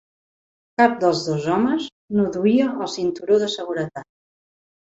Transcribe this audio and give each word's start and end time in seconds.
Cap 0.81 0.95
dels 1.03 1.21
dos 1.27 1.45
homes 1.57 1.85
no 2.21 2.27
duia 2.39 2.73
el 2.81 2.91
cinturó 2.97 3.41
de 3.47 3.53
seguretat. 3.61 4.13